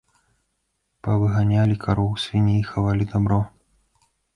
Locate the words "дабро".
3.17-3.41